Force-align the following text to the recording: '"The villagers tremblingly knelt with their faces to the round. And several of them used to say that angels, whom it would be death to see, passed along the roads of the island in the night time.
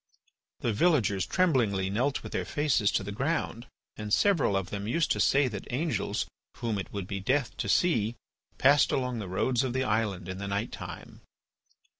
'"The 0.61 0.73
villagers 0.73 1.27
tremblingly 1.27 1.91
knelt 1.91 2.23
with 2.23 2.31
their 2.31 2.43
faces 2.43 2.91
to 2.93 3.03
the 3.03 3.11
round. 3.11 3.67
And 3.95 4.11
several 4.11 4.57
of 4.57 4.71
them 4.71 4.87
used 4.87 5.11
to 5.11 5.19
say 5.19 5.47
that 5.49 5.71
angels, 5.71 6.25
whom 6.57 6.79
it 6.79 6.91
would 6.91 7.05
be 7.05 7.19
death 7.19 7.55
to 7.57 7.69
see, 7.69 8.15
passed 8.57 8.91
along 8.91 9.19
the 9.19 9.29
roads 9.29 9.63
of 9.63 9.73
the 9.73 9.83
island 9.83 10.27
in 10.27 10.39
the 10.39 10.47
night 10.47 10.71
time. 10.71 11.21